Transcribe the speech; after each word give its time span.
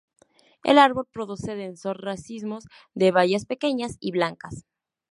El 0.63 0.79
árbol 0.79 1.05
produce 1.11 1.53
densos 1.53 1.95
racimos 1.95 2.65
de 2.95 3.11
bayas 3.11 3.45
pequeñas 3.45 3.97
y 3.99 4.09
blancas. 4.09 4.65